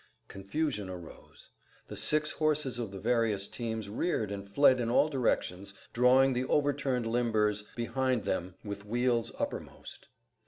Confusion 0.27 0.89
arose. 0.89 1.49
The 1.87 1.95
six 1.95 2.31
horses 2.31 2.79
of 2.79 2.89
the 2.91 2.97
various 2.97 3.47
teams 3.47 3.87
reared 3.87 4.31
and 4.31 4.49
fled 4.49 4.79
in 4.79 4.89
all 4.89 5.09
directions, 5.09 5.75
drawing 5.93 6.33
the 6.33 6.45
overturned 6.45 7.05
limbers 7.05 7.65
behind 7.75 8.23
them 8.23 8.55
with 8.63 8.83
wheels 8.83 9.31
uppermost. 9.37 10.07